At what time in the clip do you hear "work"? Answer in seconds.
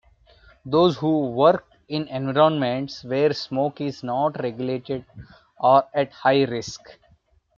1.29-1.67